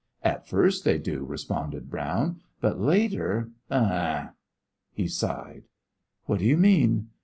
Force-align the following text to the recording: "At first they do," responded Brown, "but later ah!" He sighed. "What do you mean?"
"At 0.23 0.47
first 0.47 0.83
they 0.83 0.97
do," 0.97 1.23
responded 1.23 1.91
Brown, 1.91 2.39
"but 2.59 2.79
later 2.81 3.51
ah!" 3.69 4.31
He 4.93 5.07
sighed. 5.07 5.65
"What 6.25 6.39
do 6.39 6.45
you 6.45 6.57
mean?" 6.57 7.09